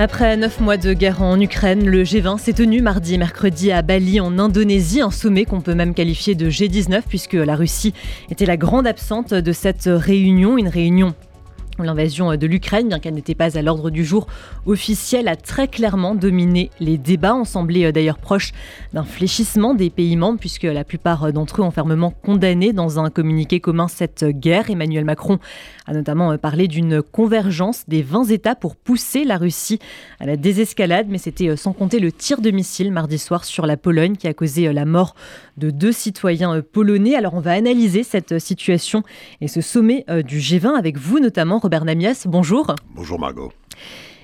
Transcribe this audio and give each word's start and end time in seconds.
Après 0.00 0.36
neuf 0.36 0.60
mois 0.60 0.76
de 0.76 0.92
guerre 0.92 1.22
en 1.22 1.40
Ukraine, 1.40 1.84
le 1.84 2.04
G20 2.04 2.38
s'est 2.38 2.52
tenu 2.52 2.82
mardi 2.82 3.14
et 3.14 3.18
mercredi 3.18 3.72
à 3.72 3.82
Bali 3.82 4.20
en 4.20 4.38
Indonésie, 4.38 5.00
un 5.00 5.10
sommet 5.10 5.44
qu'on 5.44 5.60
peut 5.60 5.74
même 5.74 5.92
qualifier 5.92 6.36
de 6.36 6.48
G19 6.48 7.02
puisque 7.08 7.32
la 7.32 7.56
Russie 7.56 7.92
était 8.30 8.46
la 8.46 8.56
grande 8.56 8.86
absente 8.86 9.34
de 9.34 9.52
cette 9.52 9.90
réunion, 9.92 10.56
une 10.56 10.68
réunion 10.68 11.14
L'invasion 11.80 12.34
de 12.34 12.46
l'Ukraine, 12.48 12.88
bien 12.88 12.98
qu'elle 12.98 13.14
n'était 13.14 13.36
pas 13.36 13.56
à 13.56 13.62
l'ordre 13.62 13.90
du 13.90 14.04
jour 14.04 14.26
officiel, 14.66 15.28
a 15.28 15.36
très 15.36 15.68
clairement 15.68 16.16
dominé 16.16 16.70
les 16.80 16.98
débats. 16.98 17.36
On 17.36 17.44
semblait 17.44 17.84
euh, 17.84 17.92
d'ailleurs 17.92 18.18
proche 18.18 18.52
d'un 18.92 19.04
fléchissement 19.04 19.74
des 19.74 19.88
pays 19.88 20.16
membres, 20.16 20.40
puisque 20.40 20.64
la 20.64 20.82
plupart 20.82 21.32
d'entre 21.32 21.60
eux 21.60 21.64
ont 21.64 21.70
fermement 21.70 22.10
condamné 22.10 22.72
dans 22.72 22.98
un 22.98 23.10
communiqué 23.10 23.60
commun 23.60 23.86
cette 23.86 24.24
guerre. 24.24 24.70
Emmanuel 24.70 25.04
Macron 25.04 25.38
a 25.86 25.92
notamment 25.92 26.32
euh, 26.32 26.36
parlé 26.36 26.66
d'une 26.66 27.00
convergence 27.00 27.84
des 27.86 28.02
20 28.02 28.24
États 28.24 28.56
pour 28.56 28.74
pousser 28.74 29.22
la 29.22 29.36
Russie 29.36 29.78
à 30.18 30.26
la 30.26 30.36
désescalade, 30.36 31.06
mais 31.08 31.18
c'était 31.18 31.48
euh, 31.48 31.56
sans 31.56 31.74
compter 31.74 32.00
le 32.00 32.10
tir 32.10 32.40
de 32.40 32.50
missile 32.50 32.90
mardi 32.90 33.18
soir 33.18 33.44
sur 33.44 33.66
la 33.66 33.76
Pologne 33.76 34.16
qui 34.16 34.26
a 34.26 34.34
causé 34.34 34.72
la 34.72 34.84
mort 34.84 35.14
de 35.56 35.70
deux 35.70 35.92
citoyens 35.92 36.60
polonais. 36.60 37.14
Alors 37.14 37.34
on 37.34 37.40
va 37.40 37.52
analyser 37.52 38.02
cette 38.02 38.40
situation 38.40 39.04
et 39.40 39.46
ce 39.46 39.60
sommet 39.60 40.04
du 40.24 40.38
G20 40.38 40.76
avec 40.76 40.98
vous 40.98 41.20
notamment. 41.20 41.60
Robert 41.68 41.84
Namias, 41.84 42.24
bonjour. 42.26 42.74
Bonjour 42.94 43.20
Margot. 43.20 43.52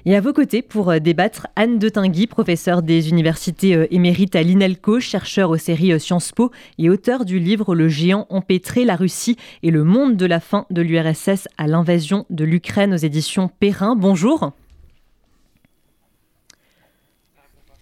Et 0.07 0.17
à 0.17 0.23
vos 0.23 0.33
côtés, 0.33 0.63
pour 0.63 0.89
euh, 0.89 0.99
débattre, 0.99 1.47
Anne 1.57 1.79
de 1.79 1.91
Tinguy, 1.91 2.27
professeure 2.27 2.81
des 2.81 3.11
universités 3.11 3.75
euh, 3.75 3.87
émérites 3.91 4.35
à 4.35 4.43
l'INELCO, 4.43 4.99
chercheur 4.99 5.51
aux 5.51 5.59
séries 5.59 5.93
euh, 5.93 5.99
Sciences 5.99 6.33
Po 6.33 6.53
et 6.79 6.89
auteur 6.89 7.27
du 7.27 7.39
livre 7.39 7.75
Le 7.75 7.87
géant 7.87 8.27
empêtré, 8.31 8.87
la 8.87 8.97
Russie 8.97 9.37
et 9.63 9.71
le 9.71 9.85
monde 9.85 10.17
de 10.17 10.25
la 10.25 10.41
fin 10.41 10.65
de 10.71 10.81
l'URSS 10.81 11.47
à 11.59 11.67
l'invasion 11.67 12.25
de 12.31 12.47
l'Ukraine 12.47 12.95
aux 12.95 12.97
éditions 12.97 13.51
Perrin. 13.61 13.95
Bonjour. 13.95 14.53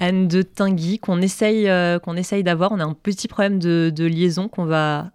Anne 0.01 0.27
de 0.27 0.42
Tinguy, 0.42 0.98
qu'on 0.98 1.23
essaye, 1.23 1.70
qu'on 2.03 2.17
essaye 2.17 2.42
d'avoir. 2.42 2.72
On 2.72 2.81
a 2.81 2.84
un 2.84 2.94
petit 2.94 3.28
problème 3.28 3.61
de, 3.61 4.05
liaison 4.05 4.48
qu'on 4.48 4.65
va, 4.65 5.12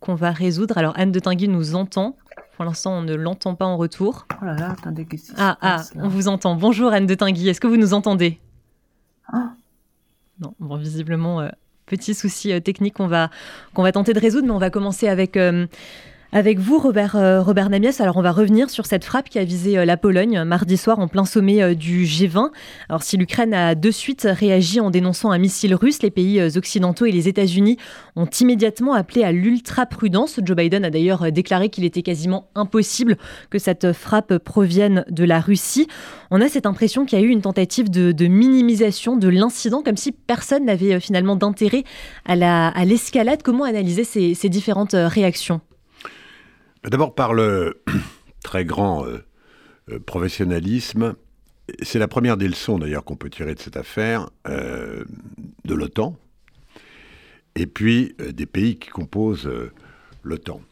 qu'on 0.00 0.14
va 0.14 0.30
résoudre. 0.30 0.76
Alors 0.76 0.92
Anne 0.98 1.12
de 1.12 1.18
Tinguy 1.18 1.48
nous 1.48 1.74
entend. 1.74 2.14
Pour 2.58 2.64
l'instant, 2.64 2.94
on 2.94 3.02
ne 3.02 3.14
l'entend 3.14 3.54
pas 3.54 3.66
en 3.66 3.76
retour. 3.76 4.26
Oh 4.42 4.44
là 4.44 4.56
là, 4.56 4.70
attendez, 4.72 5.04
qu'est-ce 5.04 5.32
Ah, 5.36 5.56
ah, 5.62 5.84
on 5.94 6.08
vous 6.08 6.26
entend. 6.26 6.56
Bonjour 6.56 6.92
Anne 6.92 7.06
de 7.06 7.14
Tinguy, 7.14 7.48
est-ce 7.48 7.60
que 7.60 7.68
vous 7.68 7.76
nous 7.76 7.94
entendez? 7.94 8.40
Ah. 9.32 9.52
Non, 10.40 10.54
bon, 10.58 10.74
visiblement, 10.76 11.40
euh, 11.40 11.50
petit 11.86 12.14
souci 12.14 12.52
euh, 12.52 12.58
technique 12.58 12.94
qu'on 12.94 13.06
va, 13.06 13.30
qu'on 13.74 13.84
va 13.84 13.92
tenter 13.92 14.12
de 14.12 14.18
résoudre, 14.18 14.48
mais 14.48 14.52
on 14.52 14.58
va 14.58 14.70
commencer 14.70 15.06
avec 15.06 15.36
euh, 15.36 15.68
avec 16.30 16.58
vous, 16.58 16.78
Robert, 16.78 17.16
euh, 17.16 17.42
Namias, 17.70 17.96
alors 18.00 18.18
on 18.18 18.22
va 18.22 18.32
revenir 18.32 18.68
sur 18.68 18.84
cette 18.84 19.02
frappe 19.02 19.30
qui 19.30 19.38
a 19.38 19.44
visé 19.44 19.78
euh, 19.78 19.86
la 19.86 19.96
Pologne 19.96 20.36
euh, 20.36 20.44
mardi 20.44 20.76
soir 20.76 20.98
en 20.98 21.08
plein 21.08 21.24
sommet 21.24 21.74
du 21.74 22.04
G20. 22.04 22.50
Alors 22.90 23.02
si 23.02 23.16
l'Ukraine 23.16 23.54
a 23.54 23.74
de 23.74 23.90
suite 23.90 24.28
réagi 24.30 24.78
en 24.80 24.90
dénonçant 24.90 25.30
un 25.30 25.38
missile 25.38 25.74
russe, 25.74 26.02
les 26.02 26.10
pays 26.10 26.42
occidentaux 26.54 27.06
et 27.06 27.12
les 27.12 27.28
États-Unis 27.28 27.78
ont 28.14 28.26
immédiatement 28.26 28.92
appelé 28.92 29.24
à 29.24 29.32
l'ultra-prudence. 29.32 30.38
Joe 30.44 30.54
Biden 30.54 30.84
a 30.84 30.90
d'ailleurs 30.90 31.32
déclaré 31.32 31.70
qu'il 31.70 31.84
était 31.84 32.02
quasiment 32.02 32.50
impossible 32.54 33.16
que 33.48 33.58
cette 33.58 33.94
frappe 33.94 34.36
provienne 34.36 35.06
de 35.08 35.24
la 35.24 35.40
Russie. 35.40 35.86
On 36.30 36.42
a 36.42 36.48
cette 36.48 36.66
impression 36.66 37.06
qu'il 37.06 37.18
y 37.18 37.22
a 37.22 37.24
eu 37.24 37.30
une 37.30 37.42
tentative 37.42 37.88
de, 37.90 38.26
minimisation 38.26 39.16
de 39.16 39.28
l'incident, 39.28 39.82
comme 39.82 39.96
si 39.96 40.12
personne 40.12 40.66
n'avait 40.66 41.00
finalement 41.00 41.36
d'intérêt 41.36 41.84
à 42.26 42.84
l'escalade. 42.84 43.42
Comment 43.42 43.64
analyser 43.64 44.04
ces 44.04 44.48
différentes 44.50 44.94
réactions? 44.94 45.62
D'abord 46.88 47.14
par 47.14 47.34
le 47.34 47.82
très 48.42 48.64
grand 48.64 49.04
euh, 49.04 49.18
euh, 49.90 49.98
professionnalisme. 49.98 51.14
C'est 51.82 51.98
la 51.98 52.08
première 52.08 52.38
des 52.38 52.48
leçons 52.48 52.78
d'ailleurs 52.78 53.04
qu'on 53.04 53.16
peut 53.16 53.28
tirer 53.28 53.54
de 53.54 53.60
cette 53.60 53.76
affaire 53.76 54.30
euh, 54.48 55.04
de 55.66 55.74
l'OTAN 55.74 56.16
et 57.56 57.66
puis 57.66 58.14
des 58.18 58.46
pays 58.46 58.78
qui 58.78 58.88
composent 58.88 59.50
l'OTAN. 60.22 60.62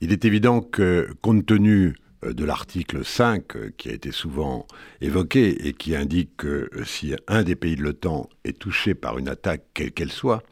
Il 0.00 0.12
est 0.12 0.24
évident 0.24 0.60
que 0.60 1.08
compte 1.20 1.46
tenu 1.46 1.96
de 2.22 2.44
l'article 2.44 3.04
5 3.04 3.74
qui 3.76 3.88
a 3.88 3.92
été 3.92 4.12
souvent 4.12 4.66
évoqué 5.00 5.66
et 5.66 5.72
qui 5.72 5.96
indique 5.96 6.36
que 6.36 6.70
si 6.84 7.14
un 7.26 7.42
des 7.42 7.56
pays 7.56 7.74
de 7.74 7.82
l'OTAN 7.82 8.28
est 8.44 8.56
touché 8.56 8.94
par 8.94 9.18
une 9.18 9.28
attaque, 9.28 9.64
quelle 9.72 9.92
qu'elle 9.92 10.12
soit, 10.12 10.42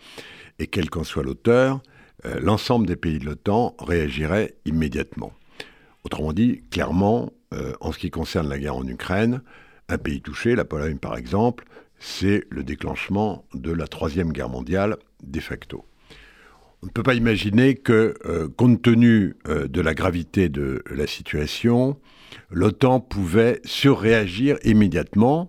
et 0.58 0.66
quel 0.66 0.88
qu'en 0.90 1.04
soit 1.04 1.22
l'auteur, 1.22 1.82
euh, 2.24 2.40
l'ensemble 2.40 2.86
des 2.86 2.96
pays 2.96 3.18
de 3.18 3.24
l'OTAN 3.24 3.76
réagirait 3.78 4.54
immédiatement. 4.64 5.32
Autrement 6.04 6.32
dit, 6.32 6.62
clairement, 6.70 7.32
euh, 7.54 7.72
en 7.80 7.92
ce 7.92 7.98
qui 7.98 8.10
concerne 8.10 8.48
la 8.48 8.58
guerre 8.58 8.76
en 8.76 8.86
Ukraine, 8.86 9.42
un 9.88 9.98
pays 9.98 10.20
touché, 10.20 10.54
la 10.54 10.64
Pologne 10.64 10.98
par 10.98 11.16
exemple, 11.16 11.64
c'est 11.98 12.44
le 12.50 12.64
déclenchement 12.64 13.44
de 13.54 13.72
la 13.72 13.86
Troisième 13.86 14.32
Guerre 14.32 14.48
mondiale 14.48 14.96
de 15.22 15.40
facto. 15.40 15.84
On 16.82 16.86
ne 16.86 16.90
peut 16.90 17.02
pas 17.02 17.14
imaginer 17.14 17.74
que, 17.74 18.14
euh, 18.26 18.48
compte 18.48 18.82
tenu 18.82 19.36
de 19.46 19.80
la 19.80 19.94
gravité 19.94 20.48
de 20.48 20.82
la 20.90 21.06
situation, 21.06 21.98
l'OTAN 22.50 23.00
pouvait 23.00 23.60
surréagir 23.64 24.58
immédiatement. 24.64 25.48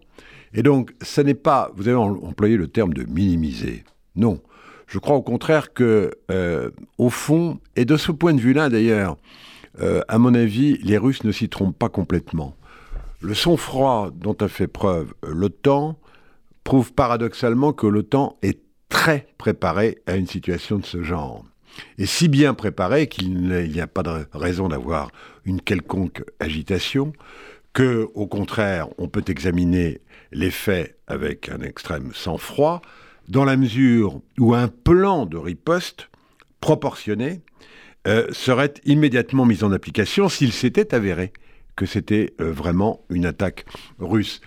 Et 0.53 0.63
donc, 0.63 0.93
ce 1.01 1.21
n'est 1.21 1.35
pas, 1.35 1.71
vous 1.75 1.87
avez 1.87 1.97
employé 1.97 2.57
le 2.57 2.67
terme 2.67 2.93
de 2.93 3.03
minimiser. 3.03 3.83
Non, 4.15 4.41
je 4.89 4.97
crois 4.97 5.15
au 5.15 5.21
contraire 5.21 5.71
que, 5.71 6.11
euh, 6.31 6.71
au 6.97 7.09
fond, 7.09 7.59
et 7.75 7.85
de 7.85 7.95
ce 7.95 8.11
point 8.11 8.33
de 8.33 8.41
vue-là 8.41 8.69
d'ailleurs, 8.69 9.17
euh, 9.79 10.01
à 10.07 10.17
mon 10.17 10.33
avis, 10.33 10.79
les 10.79 10.97
Russes 10.97 11.23
ne 11.23 11.31
s'y 11.31 11.47
trompent 11.47 11.77
pas 11.77 11.89
complètement. 11.89 12.55
Le 13.21 13.35
sang-froid 13.35 14.09
dont 14.15 14.33
a 14.33 14.47
fait 14.47 14.67
preuve 14.67 15.13
l'OTAN 15.21 15.99
prouve 16.63 16.91
paradoxalement 16.93 17.71
que 17.71 17.85
l'OTAN 17.85 18.37
est 18.41 18.61
très 18.89 19.27
préparée 19.37 19.99
à 20.07 20.15
une 20.15 20.27
situation 20.27 20.79
de 20.79 20.85
ce 20.85 21.03
genre. 21.03 21.45
Et 21.99 22.07
si 22.07 22.27
bien 22.27 22.55
préparée 22.55 23.07
qu'il 23.07 23.47
n'y 23.47 23.81
a 23.81 23.87
pas 23.87 24.01
de 24.01 24.25
raison 24.33 24.69
d'avoir 24.69 25.11
une 25.45 25.61
quelconque 25.61 26.23
agitation, 26.39 27.13
que, 27.73 28.09
au 28.15 28.25
contraire, 28.25 28.87
on 28.97 29.07
peut 29.07 29.23
examiner 29.27 30.01
les 30.31 30.49
faits 30.49 30.97
avec 31.05 31.49
un 31.49 31.61
extrême 31.61 32.11
sang-froid, 32.15 32.81
dans 33.29 33.45
la 33.45 33.55
mesure 33.55 34.21
où 34.39 34.55
un 34.55 34.67
plan 34.67 35.25
de 35.25 35.37
riposte 35.37 36.09
proportionné 36.59 37.41
euh, 38.07 38.27
serait 38.31 38.73
immédiatement 38.85 39.45
mis 39.45 39.63
en 39.63 39.71
application 39.71 40.29
s'il 40.29 40.51
s'était 40.51 40.95
avéré 40.95 41.31
que 41.75 41.85
c'était 41.85 42.33
euh, 42.41 42.51
vraiment 42.51 43.01
une 43.09 43.25
attaque 43.25 43.65
russe. 43.99 44.41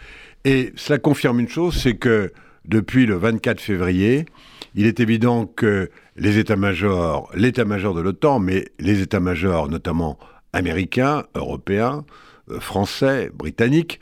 Et 0.45 0.73
cela 0.75 0.99
confirme 0.99 1.41
une 1.41 1.49
chose, 1.49 1.77
c'est 1.77 1.97
que 1.97 2.33
depuis 2.65 3.07
le 3.07 3.15
24 3.17 3.61
février, 3.61 4.27
il 4.75 4.87
est 4.87 5.01
évident 5.01 5.47
que 5.47 5.91
les 6.17 6.39
états-majors, 6.39 7.31
l'état-major 7.35 7.95
de 7.95 8.01
l'OTAN, 8.01 8.41
mais 8.41 8.67
les 8.79 9.01
états-majors 9.01 9.69
notamment 9.69 10.19
américains, 10.53 11.25
européens, 11.35 12.05
euh, 12.51 12.59
français, 12.59 13.31
britanniques, 13.33 14.01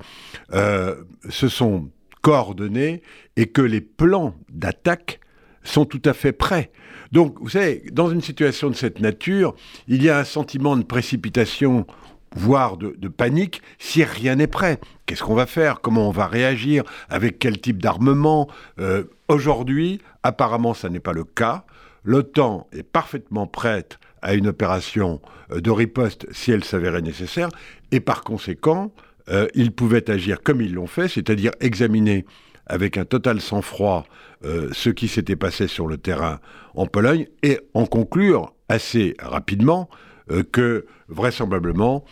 se 0.53 1.49
sont 1.49 1.91
coordonnés 2.23 3.03
et 3.37 3.47
que 3.47 3.63
les 3.63 3.81
plans 3.81 4.35
d'attaque 4.51 5.21
sont 5.63 5.85
tout 5.85 6.03
à 6.05 6.13
fait 6.13 6.33
prêts. 6.33 6.71
Donc, 7.13 7.39
vous 7.41 7.51
savez, 7.51 7.85
dans 7.93 8.09
une 8.09 8.23
situation 8.23 8.71
de 8.71 8.75
cette 8.75 9.01
nature, 9.01 9.55
il 9.89 10.03
y 10.03 10.09
a 10.11 10.19
un 10.19 10.25
sentiment 10.25 10.77
de 10.77 10.85
précipitation, 10.85 11.87
voire 12.35 12.77
de, 12.77 13.09
panique, 13.09 13.63
si 13.79 14.05
rien 14.05 14.37
n'est 14.37 14.47
prêt. 14.47 14.79
Qu'est-ce 15.07 15.23
qu'on 15.23 15.35
va 15.35 15.47
faire? 15.47 15.81
Comment 15.81 16.09
on 16.09 16.13
va 16.13 16.27
réagir? 16.27 16.85
Avec 17.09 17.39
quel 17.39 17.61
type 17.61 17.83
d'armement? 17.83 18.49
Euh, 18.79 19.05
Aujourd'hui, 19.29 20.01
apparemment, 20.23 20.75
ça 20.75 20.89
n'est 20.89 21.01
pas 21.01 21.13
le 21.13 21.23
cas. 21.23 21.65
L'OTAN 22.03 22.67
est 22.73 22.83
parfaitement 22.83 23.47
prête 23.47 23.99
à 24.23 24.35
une 24.35 24.49
opération 24.49 25.21
euh, 25.53 25.61
de 25.61 25.71
riposte 25.71 26.27
si 26.33 26.51
elle 26.51 26.65
s'avérait 26.65 27.03
nécessaire, 27.03 27.49
et 27.93 28.01
par 28.01 28.23
conséquent, 28.25 28.93
euh, 29.31 29.47
ils 29.55 29.73
pouvaient 29.73 30.11
agir 30.11 30.43
comme 30.43 30.61
ils 30.61 30.75
l'ont 30.75 30.87
fait, 30.87 31.09
c'est-à-dire 31.09 31.53
examiner 31.61 32.25
avec 32.67 32.97
un 32.97 33.05
total 33.05 33.41
sang-froid 33.41 34.07
euh, 34.45 34.69
ce 34.73 34.91
qui 34.91 35.09
s'était 35.09 35.37
passé 35.37 35.67
sur 35.67 35.87
le 35.87 35.99
terrain 35.99 36.41
en 36.75 36.87
Pologne 36.87 37.27
et 37.43 37.61
en 37.75 37.87
conclure 37.87 38.55
assez 38.69 39.15
rapidement 39.21 39.89
euh, 40.31 40.43
que 40.43 40.87
vraisemblablement 41.09 42.05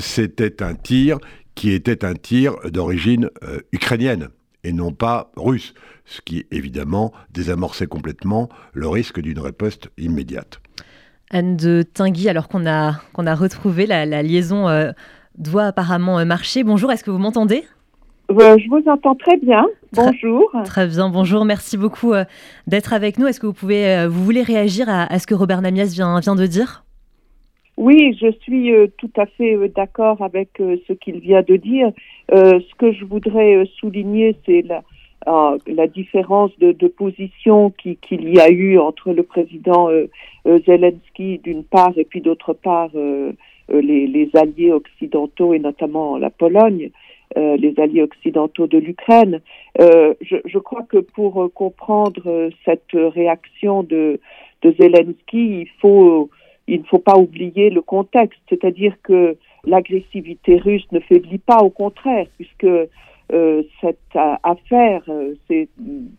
c'était 0.00 0.62
un 0.62 0.74
tir 0.74 1.18
qui 1.54 1.72
était 1.72 2.04
un 2.04 2.14
tir 2.14 2.54
d'origine 2.64 3.30
ukrainienne 3.72 4.28
et 4.64 4.72
non 4.72 4.92
pas 4.92 5.30
russe, 5.36 5.74
ce 6.06 6.20
qui 6.22 6.46
évidemment 6.50 7.12
désamorçait 7.30 7.86
complètement 7.86 8.48
le 8.72 8.88
risque 8.88 9.20
d'une 9.20 9.38
riposte 9.38 9.90
immédiate. 9.98 10.60
Anne 11.30 11.56
de 11.56 11.82
Tinguy, 11.82 12.28
alors 12.28 12.48
qu'on 12.48 12.66
a, 12.66 13.00
retrouvé 13.14 13.86
la, 13.86 14.22
liaison 14.22 14.68
doit 15.38 15.64
apparemment 15.64 16.18
euh, 16.18 16.24
marcher. 16.24 16.64
Bonjour, 16.64 16.90
est-ce 16.92 17.04
que 17.04 17.10
vous 17.10 17.18
m'entendez? 17.18 17.64
Euh, 18.30 18.58
je 18.58 18.68
vous 18.68 18.82
entends 18.88 19.14
très 19.14 19.36
bien. 19.36 19.66
Bonjour. 19.92 20.50
Très, 20.64 20.88
bien, 20.88 21.08
bonjour. 21.08 21.44
Merci 21.44 21.76
beaucoup 21.76 22.12
euh, 22.12 22.24
d'être 22.66 22.92
avec 22.92 23.18
nous. 23.18 23.26
Est-ce 23.26 23.38
que 23.38 23.46
vous 23.46 23.52
pouvez, 23.52 24.06
vous 24.08 24.24
voulez 24.24 24.42
réagir 24.42 24.88
à, 24.88 25.18
ce 25.18 25.26
que 25.26 25.34
Robert 25.34 25.62
Namias 25.62 25.92
vient, 25.94 26.18
vient 26.18 26.34
de 26.34 26.46
dire? 26.46 26.84
Oui, 27.76 28.16
je 28.20 28.32
suis 28.40 28.72
tout 28.98 29.10
à 29.16 29.26
fait 29.26 29.56
d'accord 29.68 30.22
avec 30.22 30.48
ce 30.58 30.92
qu'il 30.94 31.20
vient 31.20 31.42
de 31.42 31.56
dire. 31.56 31.92
ce 32.30 32.74
que 32.78 32.90
je 32.90 33.04
voudrais 33.04 33.64
souligner, 33.78 34.34
c'est 34.46 34.62
la, 34.62 34.82
la 35.66 35.86
différence 35.86 36.50
de, 36.58 36.72
de 36.72 36.88
position 36.88 37.70
qu'il 37.70 38.28
y 38.28 38.40
a 38.40 38.50
eu 38.50 38.78
entre 38.78 39.12
le 39.12 39.22
président 39.22 39.88
Zelensky 40.66 41.38
d'une 41.44 41.64
part 41.64 41.92
et 41.96 42.04
puis 42.04 42.22
d'autre 42.22 42.54
part 42.54 42.90
les, 43.68 44.06
les, 44.06 44.30
alliés 44.34 44.72
occidentaux 44.72 45.54
et 45.54 45.58
notamment 45.58 46.18
la 46.18 46.30
Pologne. 46.30 46.90
Euh, 47.36 47.56
les 47.56 47.74
alliés 47.80 48.02
occidentaux 48.02 48.68
de 48.68 48.78
l'Ukraine. 48.78 49.40
Euh, 49.80 50.14
je, 50.20 50.36
je, 50.44 50.58
crois 50.58 50.84
que 50.84 50.98
pour 50.98 51.42
euh, 51.42 51.48
comprendre 51.48 52.50
cette 52.64 52.92
réaction 52.92 53.82
de, 53.82 54.20
de 54.62 54.74
Zelensky, 54.78 55.62
il 55.62 55.68
faut 55.80 56.30
il 56.68 56.80
ne 56.80 56.86
faut 56.86 57.00
pas 57.00 57.18
oublier 57.18 57.68
le 57.70 57.82
contexte, 57.82 58.40
c'est-à-dire 58.48 58.94
que 59.02 59.36
l'agressivité 59.64 60.56
russe 60.56 60.86
ne 60.92 61.00
faiblit 61.00 61.38
pas, 61.38 61.58
au 61.58 61.70
contraire, 61.70 62.26
puisque 62.36 62.66
euh, 63.32 63.64
cette 63.80 63.98
affaire 64.14 65.02
euh, 65.08 65.34
s'est 65.48 65.68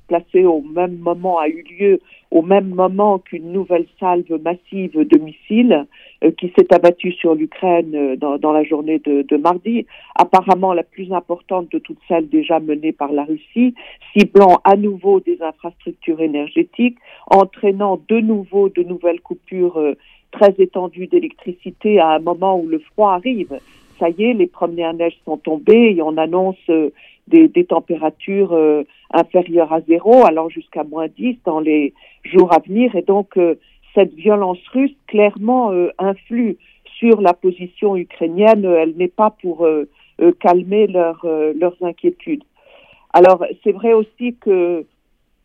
placée 0.07 0.44
au 0.44 0.62
même 0.62 0.98
moment, 0.98 1.39
a 1.39 1.48
eu 1.48 1.63
lieu 1.63 2.01
au 2.31 2.42
même 2.42 2.68
moment 2.68 3.19
qu'une 3.19 3.54
nouvelle 3.54 3.86
salve 3.98 4.42
massive 4.44 5.00
de 5.00 5.18
missiles 5.18 5.86
euh, 6.25 6.31
qui 6.31 6.51
s'est 6.57 6.74
abattue 6.74 7.13
sur 7.13 7.33
l'Ukraine 7.33 8.18
dans, 8.18 8.51
la 8.51 8.63
journée 8.65 9.00
de, 9.00 9.38
mardi, 9.38 9.86
apparemment 10.15 10.74
la 10.74 10.83
plus 10.83 11.13
importante 11.13 11.71
de 11.71 11.80
toutes 11.80 12.00
celles 12.09 12.27
déjà 12.27 12.59
menées 12.59 12.92
par 12.92 13.13
la 13.13 13.24
Russie, 13.24 13.74
ciblant 14.12 14.59
à 14.65 14.75
nouveau 14.75 15.21
des 15.21 15.42
infrastructures 15.42 16.19
énergétiques, 16.19 16.98
entraînant 17.27 18.01
de 18.09 18.19
nouveau 18.19 18.68
de 18.68 18.83
nouvelles 18.83 19.21
coupures 19.21 19.80
très 20.31 20.54
étendues 20.57 21.07
d'électricité 21.07 22.00
à 22.00 22.09
un 22.09 22.19
moment 22.19 22.59
où 22.59 22.68
le 22.68 22.80
froid 22.80 23.13
arrive 23.13 23.59
ça 23.99 24.09
y 24.09 24.23
est, 24.23 24.33
les 24.33 24.47
premières 24.47 24.94
neiges 24.94 25.17
sont 25.25 25.38
tombées 25.38 25.95
et 25.95 26.01
on 26.01 26.17
annonce 26.17 26.57
euh, 26.69 26.89
des, 27.27 27.65
températures 27.65 28.53
euh, 28.53 28.83
inférieures 29.11 29.73
à 29.73 29.81
zéro, 29.81 30.25
alors 30.25 30.49
jusqu'à 30.49 30.83
moins 30.83 31.07
10 31.07 31.38
dans 31.45 31.59
les 31.59 31.94
jours 32.23 32.53
à 32.53 32.59
venir. 32.59 32.95
Et 32.95 33.01
donc, 33.01 33.38
euh, 33.38 33.55
cette 33.94 34.13
violence 34.13 34.59
russe 34.73 34.95
clairement 35.07 35.71
influe 35.97 36.57
sur 36.99 37.19
la 37.19 37.33
position 37.33 37.95
ukrainienne. 37.97 38.63
Elle 38.63 38.95
n'est 38.95 39.07
pas 39.07 39.31
pour 39.31 39.67
calmer 40.39 40.85
leur, 40.85 41.25
leurs 41.55 41.75
inquiétudes. 41.81 42.44
Alors, 43.11 43.44
c'est 43.63 43.71
vrai 43.71 43.94
aussi 43.94 44.35
que 44.39 44.85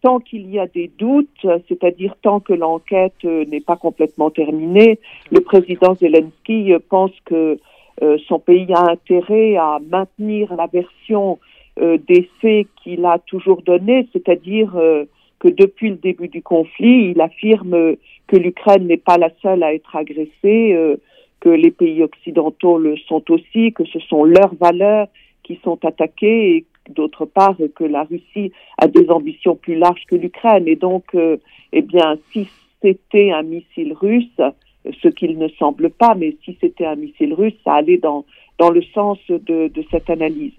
tant 0.03 0.19
qu'il 0.19 0.51
y 0.51 0.59
a 0.59 0.67
des 0.67 0.91
doutes, 0.99 1.47
c'est-à-dire 1.67 2.15
tant 2.21 2.41
que 2.41 2.53
l'enquête 2.53 3.25
n'est 3.25 3.63
pas 3.63 3.77
complètement 3.77 4.29
terminée, 4.29 4.99
le 5.31 5.41
président 5.41 5.95
Zelensky 5.95 6.75
pense 6.91 7.13
que 7.25 7.59
son 8.27 8.39
pays 8.39 8.73
a 8.75 8.91
intérêt 8.91 9.57
à 9.57 9.79
maintenir 9.89 10.55
la 10.55 10.67
version 10.67 11.39
euh, 11.81 11.99
des 12.07 12.29
faits 12.41 12.67
qu'il 12.83 13.05
a 13.07 13.19
toujours 13.19 13.63
donnée, 13.63 14.07
c'est-à-dire 14.13 14.77
euh, 14.77 15.05
que 15.39 15.49
depuis 15.49 15.89
le 15.89 15.97
début 15.97 16.29
du 16.29 16.43
conflit, 16.43 17.13
il 17.13 17.21
affirme 17.21 17.97
que 18.27 18.37
l'Ukraine 18.37 18.87
n'est 18.87 18.99
pas 18.99 19.17
la 19.17 19.31
seule 19.41 19.63
à 19.63 19.73
être 19.73 19.97
agressée, 19.97 20.77
que 21.41 21.49
les 21.49 21.71
pays 21.71 22.03
occidentaux 22.03 22.79
le 22.79 22.97
sont 22.97 23.25
aussi, 23.31 23.73
que 23.73 23.85
ce 23.85 23.99
sont 24.01 24.23
leurs 24.23 24.55
valeurs 24.55 25.09
qui 25.43 25.59
sont 25.65 25.85
attaquées 25.85 26.57
et 26.57 26.65
d'autre 26.91 27.25
part 27.25 27.57
que 27.75 27.85
la 27.85 28.05
Russie 28.05 28.53
a 28.79 28.87
des 28.87 29.11
ambitions 29.11 29.57
plus 29.57 29.77
larges 29.77 30.05
que 30.07 30.15
l'Ukraine. 30.15 30.69
Et 30.69 30.77
donc, 30.77 31.05
eh 31.15 31.83
bien, 31.83 32.17
si 32.33 32.49
c'était 32.81 33.33
un 33.33 33.43
missile 33.43 33.95
russe, 33.95 34.41
ce 35.03 35.09
qu'il 35.09 35.39
ne 35.39 35.49
semble 35.49 35.91
pas, 35.91 36.15
mais 36.15 36.37
si 36.45 36.57
c'était 36.61 36.87
un 36.87 36.97
missile 36.97 37.35
russe, 37.35 37.55
ça 37.65 37.75
allait 37.75 37.99
dans, 37.99 38.25
dans 38.59 38.71
le 38.71 38.83
sens 38.95 39.19
de, 39.29 39.69
de 39.69 39.85
cette 39.91 40.11
analyse. 40.11 40.57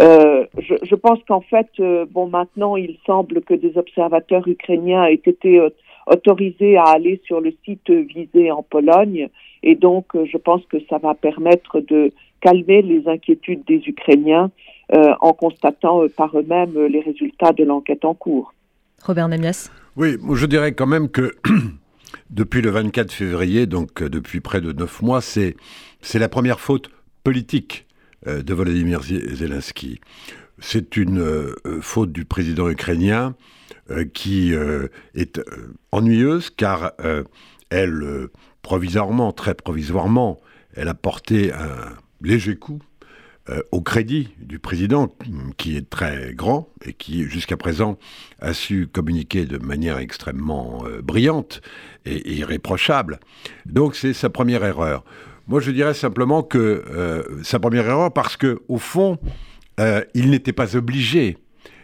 Euh, 0.00 0.46
je, 0.58 0.74
je, 0.82 0.94
pense 0.94 1.18
qu'en 1.26 1.40
fait, 1.40 1.68
euh, 1.80 2.06
bon, 2.08 2.28
maintenant, 2.28 2.76
il 2.76 2.98
semble 3.04 3.40
que 3.42 3.54
des 3.54 3.76
observateurs 3.76 4.46
ukrainiens 4.46 5.04
aient 5.06 5.14
été 5.14 5.58
euh, 5.58 5.70
autorisés 6.06 6.76
à 6.76 6.84
aller 6.84 7.20
sur 7.24 7.40
le 7.40 7.52
site 7.64 7.90
visé 7.90 8.52
en 8.52 8.62
Pologne, 8.62 9.28
et 9.62 9.74
donc 9.74 10.14
euh, 10.14 10.24
je 10.24 10.36
pense 10.36 10.64
que 10.66 10.76
ça 10.88 10.98
va 10.98 11.14
permettre 11.14 11.80
de 11.80 12.12
calmer 12.40 12.82
les 12.82 13.08
inquiétudes 13.08 13.64
des 13.66 13.82
Ukrainiens 13.86 14.50
en 15.20 15.34
constatant 15.34 16.06
par 16.16 16.38
eux-mêmes 16.38 16.86
les 16.86 17.00
résultats 17.00 17.52
de 17.52 17.62
l'enquête 17.62 18.06
en 18.06 18.14
cours. 18.14 18.54
Robert 19.04 19.28
Namias. 19.28 19.70
Oui, 19.96 20.16
je 20.34 20.46
dirais 20.46 20.72
quand 20.72 20.86
même 20.86 21.10
que 21.10 21.32
depuis 22.30 22.62
le 22.62 22.70
24 22.70 23.12
février, 23.12 23.66
donc 23.66 24.02
euh, 24.02 24.08
depuis 24.08 24.40
près 24.40 24.60
de 24.60 24.72
neuf 24.72 25.02
mois, 25.02 25.20
c'est 25.20 25.54
la 26.14 26.28
première 26.28 26.60
faute 26.60 26.90
politique 27.24 27.86
euh, 28.26 28.42
de 28.42 28.54
Volodymyr 28.54 29.02
Zelensky. 29.02 30.00
C'est 30.58 30.96
une 30.96 31.20
euh, 31.20 31.54
faute 31.80 32.12
du 32.12 32.24
président 32.24 32.68
ukrainien 32.68 33.34
qui 34.12 34.52
est 35.14 35.40
ennuyeuse 35.92 36.50
car 36.50 36.92
elle, 37.70 38.28
provisoirement, 38.60 39.32
très 39.32 39.54
provisoirement, 39.54 40.38
elle 40.74 40.88
a 40.88 40.94
porté 40.94 41.54
un 41.54 41.96
léger 42.20 42.56
coup 42.56 42.80
euh, 43.50 43.62
au 43.72 43.80
crédit 43.80 44.28
du 44.40 44.58
président, 44.58 45.08
qui 45.56 45.76
est 45.76 45.88
très 45.88 46.34
grand 46.34 46.68
et 46.84 46.92
qui, 46.92 47.24
jusqu'à 47.24 47.56
présent, 47.56 47.98
a 48.40 48.52
su 48.52 48.86
communiquer 48.86 49.46
de 49.46 49.58
manière 49.58 49.98
extrêmement 49.98 50.84
euh, 50.84 51.00
brillante 51.00 51.62
et, 52.04 52.36
irréprochable. 52.36 53.20
Donc 53.64 53.96
c'est 53.96 54.12
sa 54.12 54.28
première 54.28 54.64
erreur. 54.64 55.04
Moi, 55.46 55.60
je 55.60 55.70
dirais 55.70 55.94
simplement 55.94 56.42
que 56.42 56.58
euh, 56.58 57.22
sa 57.42 57.58
première 57.58 57.86
erreur, 57.86 58.12
parce 58.12 58.36
que 58.36 58.60
au 58.68 58.78
fond, 58.78 59.18
il 60.12 60.30
n'était 60.30 60.52
pas 60.52 60.74
obligé 60.74 61.38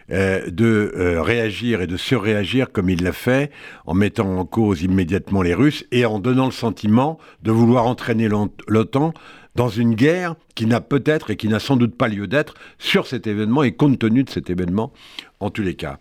de 0.09 1.19
réagir 1.19 1.81
et 1.81 1.87
de 1.87 1.97
surréagir 1.97 2.71
comme 2.71 2.89
il 2.89 3.03
l'a 3.03 3.11
fait, 3.11 3.51
en 3.85 3.93
mettant 3.93 4.37
en 4.37 4.45
cause 4.45 4.83
immédiatement 4.83 5.41
les 5.41 5.53
Russes 5.53 5.85
et 5.91 6.05
en 6.05 6.19
donnant 6.19 6.45
le 6.45 6.51
sentiment 6.51 7.17
de 7.41 7.51
vouloir 7.51 7.87
entraîner 7.87 8.29
l'OTAN 8.67 9.13
dans 9.55 9.69
une 9.69 9.95
guerre 9.95 10.35
qui 10.53 10.65
n'a 10.65 10.81
peut-être 10.81 11.31
et 11.31 11.37
qui 11.37 11.47
n'a 11.47 11.59
sans 11.59 11.77
doute 11.77 11.95
pas 11.95 12.07
lieu 12.07 12.27
d'être 12.27 12.53
sur 12.77 13.07
cet 13.07 13.25
événement 13.25 13.63
et 13.63 13.71
compte 13.71 13.99
tenu 13.99 14.23
de 14.23 14.29
cet 14.29 14.49
événement 14.49 14.93
en 15.39 15.49
tous 15.49 15.63
les 15.63 15.75
cas. 15.75 15.97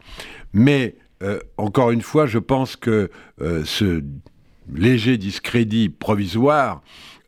Mais 0.52 0.96
euh, 1.22 1.38
encore 1.56 1.90
une 1.90 2.02
fois, 2.02 2.26
je 2.26 2.38
pense 2.38 2.76
que 2.76 3.10
euh, 3.40 3.62
ce 3.64 4.02
léger 4.72 5.18
discrédit 5.18 5.88
provisoire 5.88 6.82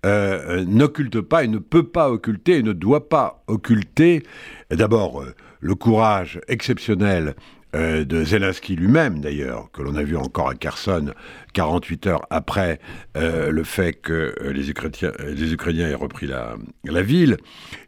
euh, 0.04 0.64
n'occulte 0.64 1.20
pas 1.20 1.44
et 1.44 1.48
ne 1.48 1.58
peut 1.58 1.86
pas 1.86 2.10
occulter 2.10 2.58
et 2.58 2.62
ne 2.62 2.72
doit 2.72 3.08
pas 3.08 3.42
occulter 3.46 4.22
d'abord 4.70 5.24
le 5.60 5.74
courage 5.74 6.40
exceptionnel 6.48 7.34
euh, 7.76 8.04
de 8.04 8.24
Zelensky 8.24 8.74
lui-même 8.74 9.20
d'ailleurs, 9.20 9.70
que 9.72 9.82
l'on 9.82 9.96
a 9.96 10.02
vu 10.02 10.16
encore 10.16 10.48
à 10.48 10.54
Kherson 10.54 11.12
48 11.52 12.06
heures 12.06 12.22
après 12.30 12.80
euh, 13.16 13.50
le 13.50 13.64
fait 13.64 13.92
que 13.92 14.34
euh, 14.40 14.52
les, 14.52 14.70
Ukrainiens, 14.70 15.88
aient 15.88 15.94
repris 15.94 16.26
la, 16.26 17.02
ville, 17.02 17.36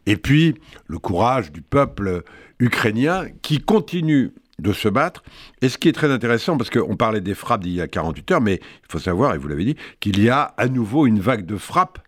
et 0.05 0.15
puis 0.15 0.55
le 0.85 0.99
courage 0.99 1.51
du 1.51 1.61
peuple 1.61 2.23
ukrainien 2.59 3.27
qui 3.41 3.59
continue 3.59 4.31
de 4.59 4.73
se 4.73 4.89
battre. 4.89 5.23
Et 5.61 5.69
ce 5.69 5.77
qui 5.77 5.87
est 5.87 5.93
très 5.93 6.11
intéressant, 6.11 6.57
parce 6.57 6.69
qu'on 6.69 6.95
parlait 6.95 7.21
des 7.21 7.33
frappes 7.33 7.61
d'il 7.61 7.73
y 7.73 7.81
a 7.81 7.87
48 7.87 8.31
heures, 8.31 8.41
mais 8.41 8.55
il 8.61 8.91
faut 8.91 8.99
savoir, 8.99 9.33
et 9.33 9.37
vous 9.37 9.47
l'avez 9.47 9.65
dit, 9.65 9.75
qu'il 10.01 10.21
y 10.21 10.29
a 10.29 10.53
à 10.57 10.67
nouveau 10.67 11.07
une 11.07 11.19
vague 11.19 11.45
de 11.45 11.57
frappes 11.57 11.99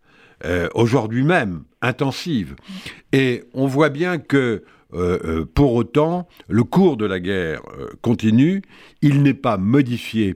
aujourd'hui 0.73 1.23
même, 1.23 1.63
intensive. 1.83 2.55
Et 3.13 3.43
on 3.53 3.67
voit 3.67 3.89
bien 3.89 4.17
que 4.17 4.63
euh, 4.93 5.19
euh, 5.23 5.45
pour 5.45 5.73
autant, 5.73 6.27
le 6.47 6.63
cours 6.63 6.97
de 6.97 7.05
la 7.05 7.19
guerre 7.19 7.61
euh, 7.79 7.87
continue. 8.01 8.61
Il 9.01 9.23
n'est 9.23 9.33
pas 9.33 9.57
modifié 9.57 10.35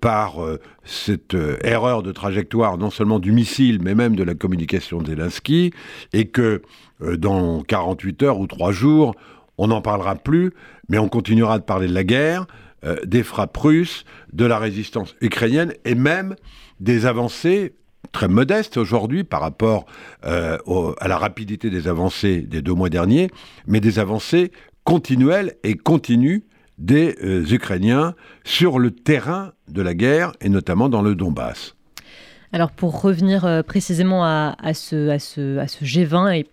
par 0.00 0.38
cette 0.82 1.36
erreur 1.62 2.02
de 2.02 2.10
trajectoire, 2.10 2.78
non 2.78 2.90
seulement 2.90 3.20
du 3.20 3.30
missile, 3.30 3.78
mais 3.80 3.94
même 3.94 4.16
de 4.16 4.24
la 4.24 4.34
communication 4.34 5.00
de 5.00 5.06
Zelensky, 5.06 5.70
et 6.12 6.26
que 6.26 6.62
dans 7.00 7.62
48 7.62 8.24
heures 8.24 8.40
ou 8.40 8.48
3 8.48 8.72
jours, 8.72 9.14
on 9.58 9.68
n'en 9.68 9.80
parlera 9.80 10.16
plus, 10.16 10.52
mais 10.88 10.98
on 10.98 11.08
continuera 11.08 11.60
de 11.60 11.64
parler 11.64 11.86
de 11.86 11.94
la 11.94 12.02
guerre, 12.02 12.48
des 13.04 13.22
frappes 13.22 13.56
russes, 13.56 14.04
de 14.32 14.44
la 14.46 14.58
résistance 14.58 15.14
ukrainienne, 15.20 15.74
et 15.84 15.94
même 15.94 16.34
des 16.80 17.06
avancées 17.06 17.74
très 18.12 18.28
modeste 18.28 18.76
aujourd'hui 18.76 19.24
par 19.24 19.40
rapport 19.40 19.86
euh, 20.24 20.58
à 21.00 21.08
la 21.08 21.16
rapidité 21.18 21.70
des 21.70 21.88
avancées 21.88 22.42
des 22.42 22.62
deux 22.62 22.74
mois 22.74 22.90
derniers, 22.90 23.30
mais 23.66 23.80
des 23.80 23.98
avancées 23.98 24.52
continuelles 24.84 25.54
et 25.64 25.74
continues 25.74 26.44
des 26.78 27.16
euh, 27.22 27.44
Ukrainiens 27.50 28.14
sur 28.44 28.78
le 28.78 28.90
terrain 28.90 29.52
de 29.68 29.82
la 29.82 29.94
guerre 29.94 30.32
et 30.40 30.48
notamment 30.48 30.88
dans 30.88 31.02
le 31.02 31.14
Donbass. 31.14 31.74
Alors 32.52 32.70
pour 32.70 33.00
revenir 33.00 33.46
euh, 33.46 33.62
précisément 33.62 34.24
à, 34.24 34.54
ce, 34.74 35.08
à, 35.08 35.18
ce, 35.18 35.58
à, 35.58 35.68
ce, 35.68 35.84
G20 35.84 36.34
et 36.34 36.46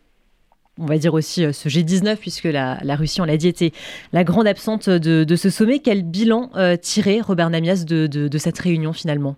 on 0.78 0.86
va 0.86 0.98
dire 0.98 1.14
aussi 1.14 1.42
ce 1.52 1.68
G19, 1.68 2.16
puisque 2.16 2.46
la, 2.46 2.78
Russie, 2.96 3.20
on 3.20 3.26
l'a 3.26 3.36
dit, 3.36 3.50
était 3.50 3.74
la 4.14 4.24
grande 4.24 4.48
absente 4.48 4.90
de, 4.90 5.36
ce 5.36 5.50
sommet. 5.50 5.80
Quel 5.80 6.04
bilan 6.04 6.52
tirer, 6.82 7.20
Robert 7.20 7.50
Namias, 7.50 7.84
de 7.84 8.38
cette 8.38 8.58
réunion 8.60 8.94
finalement? 8.94 9.36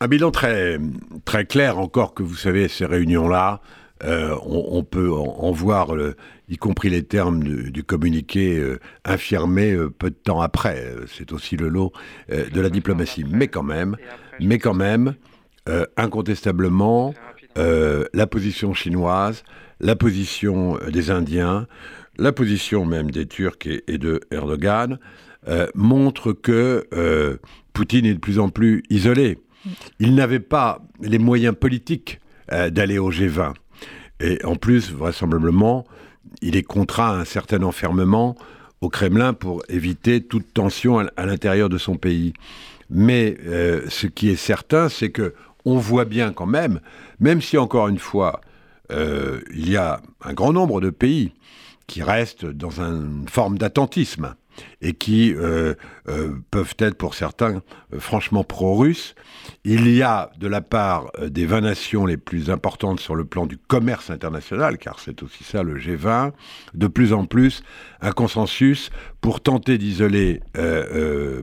Un 0.00 0.06
bilan 0.06 0.30
très, 0.30 0.78
très 1.24 1.44
clair 1.44 1.78
encore 1.78 2.14
que 2.14 2.22
vous 2.22 2.36
savez, 2.36 2.68
ces 2.68 2.86
réunions-là, 2.86 3.60
euh, 4.04 4.36
on, 4.44 4.84
peut 4.84 5.10
en, 5.10 5.50
voir, 5.50 5.88
y 6.48 6.56
compris 6.56 6.88
les 6.88 7.02
termes 7.02 7.42
du, 7.42 7.82
communiqué 7.82 8.56
euh, 8.56 8.78
infirmés 9.04 9.72
euh, 9.72 9.90
peu 9.90 10.10
de 10.10 10.14
temps 10.14 10.40
après. 10.40 10.84
C'est 11.08 11.32
aussi 11.32 11.56
le 11.56 11.68
lot 11.68 11.92
de 12.28 12.60
la 12.60 12.70
diplomatie. 12.70 13.24
Mais 13.28 13.48
quand 13.48 13.64
même, 13.64 13.96
mais 14.40 14.58
quand 14.58 14.74
même, 14.74 15.14
incontestablement, 15.96 17.12
la 17.56 18.26
position 18.28 18.74
chinoise, 18.74 19.42
la 19.80 19.96
position 19.96 20.78
des 20.88 21.10
Indiens, 21.10 21.66
la 22.18 22.32
position 22.32 22.84
même 22.84 23.10
des 23.10 23.26
Turcs 23.26 23.66
et, 23.66 23.98
de 23.98 24.20
Erdogan 24.30 25.00
montre 25.74 26.32
que 26.32 27.40
Poutine 27.72 28.06
est 28.06 28.14
de 28.14 28.20
plus 28.20 28.38
en 28.38 28.48
plus 28.48 28.84
isolé. 28.90 29.38
Il 29.98 30.14
n'avait 30.14 30.40
pas 30.40 30.80
les 31.00 31.18
moyens 31.18 31.54
politiques 31.58 32.20
d'aller 32.48 32.98
au 32.98 33.10
G20. 33.10 33.54
Et 34.20 34.44
en 34.44 34.56
plus, 34.56 34.92
vraisemblablement, 34.92 35.84
il 36.42 36.56
est 36.56 36.62
contraint 36.62 37.10
à 37.10 37.20
un 37.20 37.24
certain 37.24 37.62
enfermement 37.62 38.36
au 38.80 38.88
Kremlin 38.88 39.34
pour 39.34 39.62
éviter 39.68 40.22
toute 40.22 40.52
tension 40.54 40.98
à, 40.98 41.26
l'intérieur 41.26 41.68
de 41.68 41.78
son 41.78 41.96
pays. 41.96 42.32
Mais 42.90 43.36
euh, 43.46 43.82
ce 43.88 44.06
qui 44.06 44.30
est 44.30 44.36
certain, 44.36 44.88
c'est 44.88 45.10
que 45.10 45.34
on 45.64 45.76
voit 45.76 46.04
bien 46.04 46.32
quand 46.32 46.46
même, 46.46 46.80
même 47.20 47.42
si 47.42 47.58
encore 47.58 47.88
une 47.88 47.98
fois, 47.98 48.40
euh, 48.90 49.40
il 49.52 49.68
y 49.68 49.76
a 49.76 50.00
un 50.22 50.32
grand 50.32 50.52
nombre 50.52 50.80
de 50.80 50.90
pays 50.90 51.32
qui 51.86 52.02
restent 52.02 52.46
dans 52.46 52.80
une 52.80 53.26
forme 53.28 53.58
d'attentisme 53.58 54.34
et 54.80 54.92
qui 54.92 55.34
euh, 55.34 55.74
euh, 56.08 56.36
peuvent 56.50 56.74
être 56.78 56.96
pour 56.96 57.14
certains 57.14 57.62
euh, 57.92 58.00
franchement 58.00 58.44
pro-russes. 58.44 59.14
Il 59.64 59.88
y 59.88 60.02
a 60.02 60.30
de 60.38 60.46
la 60.46 60.60
part 60.60 61.10
des 61.26 61.46
20 61.46 61.62
nations 61.62 62.06
les 62.06 62.16
plus 62.16 62.50
importantes 62.50 63.00
sur 63.00 63.14
le 63.14 63.24
plan 63.24 63.46
du 63.46 63.58
commerce 63.58 64.10
international, 64.10 64.78
car 64.78 65.00
c'est 65.00 65.22
aussi 65.22 65.44
ça 65.44 65.62
le 65.62 65.78
G20, 65.78 66.32
de 66.74 66.86
plus 66.86 67.12
en 67.12 67.24
plus 67.24 67.62
un 68.00 68.12
consensus 68.12 68.90
pour 69.20 69.40
tenter 69.40 69.78
d'isoler 69.78 70.40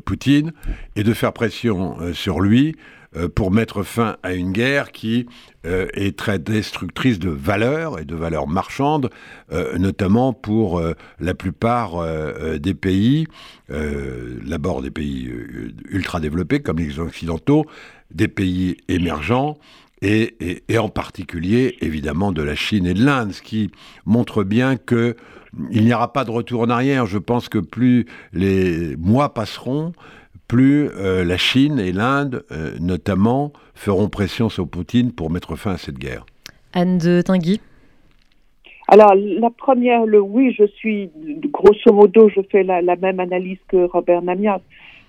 Poutine 0.05 0.53
et 0.95 1.03
de 1.03 1.13
faire 1.13 1.33
pression 1.33 2.13
sur 2.13 2.41
lui 2.41 2.75
pour 3.33 3.51
mettre 3.51 3.83
fin 3.83 4.17
à 4.23 4.33
une 4.33 4.51
guerre 4.51 4.91
qui 4.91 5.27
euh, 5.65 5.87
est 5.93 6.17
très 6.17 6.39
destructrice 6.39 7.19
de 7.19 7.29
valeurs 7.29 7.99
et 7.99 8.05
de 8.05 8.15
valeurs 8.15 8.47
marchandes, 8.47 9.09
euh, 9.51 9.77
notamment 9.77 10.33
pour 10.33 10.81
la 11.19 11.33
plupart 11.33 12.03
des 12.59 12.73
pays, 12.73 13.27
d'abord 13.69 14.81
des 14.81 14.91
pays 14.91 15.31
ultra 15.89 16.19
développés 16.19 16.61
comme 16.61 16.79
les 16.79 16.99
occidentaux, 16.99 17.65
des 18.11 18.27
pays 18.27 18.77
émergents. 18.87 19.57
Et, 20.01 20.61
et, 20.67 20.77
en 20.77 20.89
particulier 20.89 21.77
évidemment 21.79 22.33
de 22.33 22.43
la 22.43 22.53
Chine 22.53 22.85
et 22.85 22.93
de 22.93 23.03
l'Inde, 23.03 23.31
ce 23.31 23.41
qui 23.41 23.71
montre 24.05 24.43
bien 24.43 24.75
que 24.75 25.15
il 25.71 25.85
n'y 25.85 25.93
aura 25.93 26.11
pas 26.11 26.25
de 26.25 26.31
retour 26.31 26.61
en 26.61 26.69
arrière. 26.69 27.05
Je 27.05 27.17
pense 27.17 27.49
que 27.49 27.59
plus 27.59 28.05
les 28.33 28.95
mois 28.97 29.33
passeront, 29.33 29.93
plus 30.47 30.89
euh, 30.97 31.23
la 31.23 31.37
Chine 31.37 31.79
et 31.79 31.91
l'Inde, 31.91 32.43
euh, 32.51 32.71
notamment, 32.79 33.51
feront 33.73 34.09
pression 34.09 34.49
sur 34.49 34.67
Poutine 34.67 35.11
pour 35.11 35.31
mettre 35.31 35.55
fin 35.55 35.71
à 35.71 35.77
cette 35.77 35.97
guerre. 35.97 36.25
Anne 36.73 36.97
de 36.97 37.21
Tinguy 37.21 37.59
alors, 38.87 39.15
la 39.15 39.49
première, 39.49 40.05
le 40.05 40.21
oui, 40.21 40.53
je 40.55 40.63
suis, 40.67 41.09
grosso 41.45 41.91
modo, 41.91 42.29
je 42.29 42.41
fais 42.51 42.61
la, 42.61 42.95
même 42.95 43.19
analyse 43.19 43.57
que 43.67 43.85
Robert 43.85 44.21
Namias. 44.21 44.61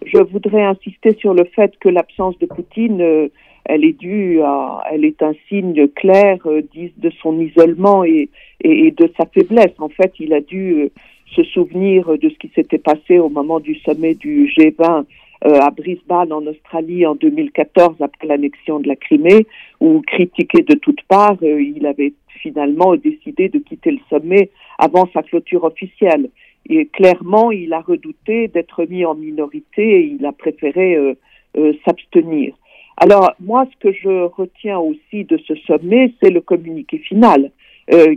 Je 0.03 0.17
voudrais 0.17 0.63
insister 0.63 1.15
sur 1.21 1.35
le 1.35 1.45
fait 1.45 1.75
que 1.79 1.91
l'absence 1.91 2.39
de 2.39 2.47
Poutine, 2.47 3.03
euh, 3.03 3.29
elle 3.67 3.85
est 3.85 3.93
due 3.93 4.41
à, 4.41 4.83
elle 4.91 5.05
est 5.05 5.23
un 5.23 5.35
signe 5.51 5.89
clair 5.89 6.39
de 6.47 7.11
son 7.21 7.39
isolement 7.39 8.03
et, 8.03 8.31
et, 8.61 8.91
de 8.93 9.13
sa 9.19 9.27
faiblesse. 9.27 9.75
En 9.79 9.91
fait, 9.91 10.15
il 10.21 10.33
a 10.33 10.41
dû 10.41 10.91
se 11.35 11.43
souvenir 11.45 12.07
de 12.19 12.29
ce 12.31 12.39
qui 12.39 12.51
s'était 12.55 12.79
passé 12.79 13.19
au 13.19 13.29
moment 13.29 13.61
du 13.61 13.75
sommet 13.81 14.15
du 14.15 14.47
G20 14.47 14.81
euh, 14.81 15.03
à 15.43 15.71
Brisbane 15.71 16.33
en 16.33 16.45
Australie 16.47 17.07
en 17.07 17.15
2014 17.15 17.97
après 18.01 18.27
l'annexion 18.27 18.81
de 18.81 18.89
la 18.89 18.97
Crimée, 18.97 19.47
où 19.81 20.01
critiqué 20.07 20.63
de 20.63 20.75
toutes 20.75 21.03
parts, 21.03 21.37
euh, 21.43 21.61
il 21.61 21.87
avait 21.87 22.15
finalement 22.41 22.97
décidé 22.97 23.49
de 23.49 23.59
quitter 23.59 23.91
le 23.91 24.01
sommet 24.09 24.51
avant 24.79 25.09
sa 25.13 25.23
clôture 25.23 25.65
officielle. 25.65 26.31
Et 26.69 26.87
clairement, 26.87 27.51
il 27.51 27.73
a 27.73 27.81
redouté 27.81 28.49
d'être 28.49 28.85
mis 28.87 29.05
en 29.05 29.15
minorité 29.15 30.01
et 30.01 30.17
il 30.19 30.25
a 30.27 30.33
préféré 30.33 30.97
euh, 30.97 31.73
s'abstenir. 31.85 32.55
Alors 32.97 33.33
moi, 33.41 33.67
ce 33.71 33.89
que 33.89 33.93
je 33.93 34.25
retiens 34.25 34.79
aussi 34.79 35.25
de 35.25 35.39
ce 35.47 35.55
sommet, 35.67 36.13
c'est 36.23 36.31
le 36.31 36.41
communiqué 36.41 36.99
final, 36.99 37.51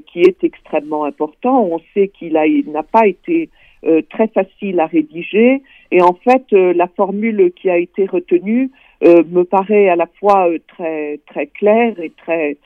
qui 0.08 0.22
est 0.22 0.44
extrêmement 0.44 1.04
important. 1.04 1.64
On 1.64 1.80
sait 1.94 2.08
qu'il 2.08 2.34
n'a 2.34 2.82
pas 2.82 3.06
été 3.06 3.50
euh, 3.86 4.02
très 4.10 4.28
facile 4.28 4.78
à 4.82 4.88
rédiger. 4.88 5.62
Et 5.92 6.02
en 6.02 6.14
fait, 6.14 6.46
euh, 6.54 6.74
la 6.74 6.88
formule 6.88 7.52
qui 7.56 7.70
a 7.70 7.78
été 7.78 8.06
retenue 8.06 8.70
euh, 9.04 9.24
me 9.30 9.44
paraît 9.44 9.90
à 9.90 9.96
la 9.96 10.08
fois 10.20 10.50
très 10.68 11.20
très 11.28 11.48
claire 11.48 12.00
et 12.00 12.12
très 12.12 12.58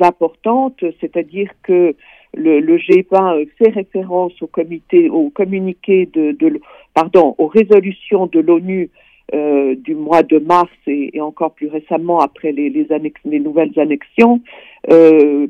importante, 0.00 0.84
c'est-à-dire 1.00 1.50
que 1.62 1.96
le, 2.34 2.60
le, 2.60 2.76
G20 2.76 3.48
fait 3.56 3.70
référence 3.70 4.34
au 4.42 4.46
comité, 4.46 5.08
au 5.08 5.30
communiqué 5.30 6.06
de, 6.12 6.32
de 6.32 6.60
pardon, 6.92 7.34
aux 7.38 7.46
résolutions 7.46 8.26
de 8.26 8.40
l'ONU 8.40 8.90
euh, 9.32 9.74
du 9.74 9.94
mois 9.94 10.22
de 10.22 10.38
mars 10.38 10.70
et, 10.86 11.18
encore 11.18 11.54
plus 11.54 11.68
récemment 11.68 12.20
après 12.20 12.52
les, 12.52 12.68
les, 12.68 12.86
les 13.24 13.40
nouvelles 13.40 13.72
annexions, 13.78 14.42
euh, 14.90 15.46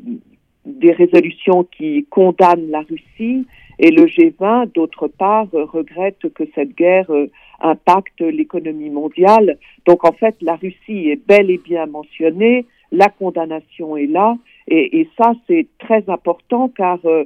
des 0.65 0.93
résolutions 0.93 1.65
qui 1.65 2.05
condamnent 2.09 2.69
la 2.69 2.81
Russie 2.81 3.45
et 3.79 3.91
le 3.91 4.05
G20, 4.05 4.71
d'autre 4.73 5.07
part, 5.07 5.47
regrette 5.51 6.31
que 6.33 6.43
cette 6.55 6.75
guerre 6.75 7.09
euh, 7.11 7.27
impacte 7.59 8.21
l'économie 8.21 8.89
mondiale. 8.89 9.57
Donc 9.85 10.05
en 10.05 10.13
fait, 10.13 10.35
la 10.41 10.55
Russie 10.55 11.09
est 11.09 11.27
bel 11.27 11.49
et 11.49 11.57
bien 11.57 11.85
mentionnée, 11.85 12.65
la 12.91 13.09
condamnation 13.09 13.97
est 13.97 14.07
là, 14.07 14.37
et, 14.67 15.07
ça 15.17 15.33
c'est 15.47 15.67
très 15.79 16.03
important 16.09 16.69
car 16.69 16.99
euh, 17.05 17.25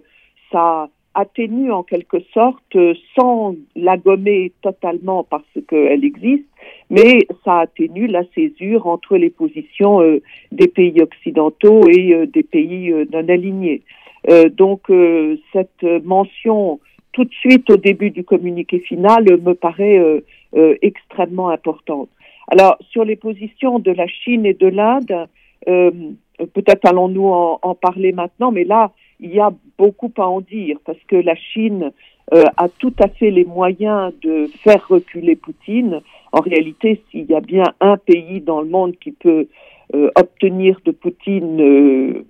ça 0.52 0.90
atténue 1.14 1.72
en 1.72 1.84
quelque 1.84 2.20
sorte, 2.34 2.76
euh, 2.76 2.94
sans 3.16 3.56
la 3.76 3.98
gommer 3.98 4.52
totalement 4.62 5.24
parce 5.24 5.44
qu'elle 5.68 6.04
existe, 6.04 6.46
mais 6.90 7.20
ça 7.44 7.60
atténue 7.60 8.08
la 8.08 8.24
césure 8.36 8.88
entre 8.88 9.18
les 9.18 9.30
positions 9.30 10.02
des 10.52 10.68
pays 10.68 11.02
occidentaux 11.02 11.88
et 11.88 12.26
des 12.28 12.44
pays 12.44 12.94
non 13.12 13.28
alignés. 13.28 13.82
Euh, 14.28 14.50
donc 14.50 14.90
euh, 14.90 15.38
cette 15.54 15.84
mention 16.04 16.80
tout 17.12 17.24
de 17.24 17.34
suite 17.34 17.70
au 17.70 17.78
début 17.78 18.12
du 18.12 18.24
communiqué 18.24 18.80
final 18.80 19.24
me 19.42 19.54
paraît 19.54 19.98
euh, 19.98 20.76
extrêmement 20.82 21.50
importante. 21.50 22.10
Alors 22.50 22.78
sur 22.92 23.06
les 23.06 23.16
positions 23.16 23.80
de 23.80 23.92
la 23.92 24.08
Chine 24.08 24.46
et 24.46 24.54
de 24.54 24.68
l'Inde, 24.68 25.28
peut-être 25.66 26.86
allons-nous 26.86 27.28
en, 27.28 27.60
en, 27.62 27.76
parler 27.76 28.12
maintenant, 28.12 28.52
mais 28.52 28.64
là 28.64 28.92
il 29.20 29.34
y 29.34 29.40
a 29.40 29.52
beaucoup 29.78 30.12
à 30.18 30.28
en 30.28 30.42
dire 30.42 30.78
parce 30.86 31.00
que 31.08 31.16
la 31.16 31.36
Chine 31.36 31.92
a 32.32 32.70
tout 32.70 32.94
à 33.00 33.08
fait 33.08 33.32
les 33.32 33.46
moyens 33.46 34.14
de 34.22 34.48
faire 34.64 34.88
reculer 34.88 35.36
Poutine. 35.36 36.02
En 36.32 36.42
réalité, 36.42 37.02
s'il 37.10 37.26
y 37.26 37.34
a 37.34 37.42
bien 37.42 37.74
un 37.82 37.98
pays 37.98 38.40
dans 38.40 38.62
le 38.62 38.68
monde 38.68 38.96
qui 39.00 39.12
peut 39.12 39.48
obtenir 40.16 40.80
de 40.86 40.92
Poutine 40.92 42.24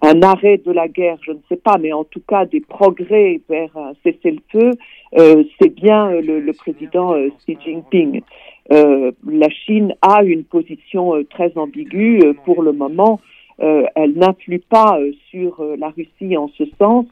un 0.00 0.22
arrêt 0.22 0.58
de 0.58 0.72
la 0.72 0.88
guerre, 0.88 1.18
je 1.22 1.32
ne 1.32 1.40
sais 1.48 1.56
pas, 1.56 1.76
mais 1.78 1.92
en 1.92 2.04
tout 2.04 2.22
cas 2.26 2.46
des 2.46 2.60
progrès 2.60 3.40
vers 3.48 3.76
un 3.76 3.92
cessez-le-feu, 4.04 4.72
euh, 5.18 5.44
c'est 5.60 5.74
bien 5.74 6.10
euh, 6.10 6.20
le, 6.20 6.52
président 6.52 7.14
euh, 7.14 7.30
Xi 7.40 7.56
Jinping. 7.64 8.22
la 8.70 9.48
Chine 9.48 9.94
a 10.02 10.22
une 10.22 10.44
position 10.44 11.14
très 11.30 11.56
ambiguë 11.56 12.34
pour 12.44 12.62
le 12.62 12.72
moment. 12.72 13.20
elle 13.58 14.12
n'influe 14.14 14.60
pas 14.60 14.98
sur 15.30 15.64
la 15.78 15.88
Russie 15.88 16.36
en 16.36 16.48
ce 16.48 16.64
sens. 16.78 17.06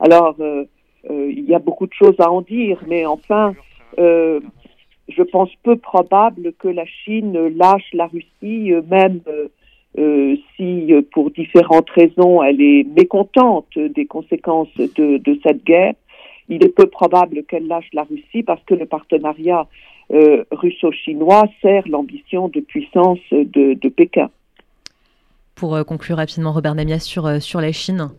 Alors, 0.00 0.36
il 1.10 1.44
y 1.44 1.54
a 1.54 1.58
beaucoup 1.58 1.86
de 1.86 1.92
choses 1.92 2.18
à 2.18 2.30
en 2.30 2.40
dire, 2.40 2.82
mais 2.88 3.04
enfin, 3.04 3.54
je 3.98 5.22
pense 5.22 5.50
peu 5.62 5.76
probable 5.76 6.54
que 6.58 6.68
la 6.68 6.86
Chine 6.86 7.36
lâche 7.48 7.90
la 7.92 8.06
Russie, 8.06 8.72
même 8.90 9.20
euh, 9.96 10.34
si 10.56 10.92
euh, 10.92 11.02
pour 11.12 11.30
différentes 11.30 11.88
raisons 11.90 12.42
elle 12.42 12.60
est 12.60 12.84
mécontente 12.96 13.68
des 13.76 14.06
conséquences 14.06 14.74
de, 14.76 15.18
de 15.18 15.38
cette 15.44 15.64
guerre, 15.64 15.94
il 16.48 16.64
est 16.64 16.68
peu 16.68 16.86
probable 16.86 17.44
qu'elle 17.44 17.68
lâche 17.68 17.88
la 17.92 18.02
Russie 18.02 18.42
parce 18.42 18.62
que 18.64 18.74
le 18.74 18.86
partenariat 18.86 19.68
euh, 20.12 20.44
russo-chinois 20.50 21.44
sert 21.62 21.86
l'ambition 21.88 22.48
de 22.48 22.60
puissance 22.60 23.20
de, 23.30 23.74
de 23.74 23.88
Pékin. 23.88 24.30
Pour 25.54 25.78
conclure 25.86 26.16
rapidement, 26.16 26.52
Robert 26.52 26.74
Namias, 26.74 26.98
sur, 26.98 27.40
sur 27.40 27.60
la 27.60 27.70
Chine, 27.70 28.10